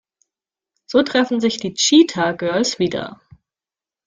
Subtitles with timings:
[0.87, 3.21] So treffen sich die Cheetah Girls wieder.